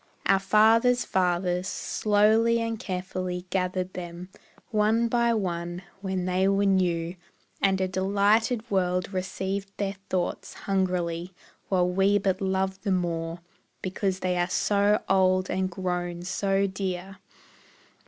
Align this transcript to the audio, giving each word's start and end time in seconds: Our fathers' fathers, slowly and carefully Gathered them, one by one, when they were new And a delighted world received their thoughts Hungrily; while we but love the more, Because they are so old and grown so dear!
Our 0.25 0.39
fathers' 0.39 1.05
fathers, 1.05 1.67
slowly 1.67 2.59
and 2.59 2.79
carefully 2.79 3.45
Gathered 3.51 3.93
them, 3.93 4.29
one 4.71 5.07
by 5.07 5.31
one, 5.35 5.83
when 5.99 6.25
they 6.25 6.47
were 6.47 6.65
new 6.65 7.15
And 7.61 7.79
a 7.79 7.87
delighted 7.87 8.67
world 8.71 9.13
received 9.13 9.71
their 9.77 9.97
thoughts 10.09 10.55
Hungrily; 10.55 11.35
while 11.69 11.87
we 11.87 12.17
but 12.17 12.41
love 12.41 12.81
the 12.81 12.89
more, 12.89 13.41
Because 13.83 14.21
they 14.21 14.37
are 14.37 14.49
so 14.49 15.03
old 15.07 15.51
and 15.51 15.69
grown 15.69 16.23
so 16.23 16.65
dear! 16.65 17.19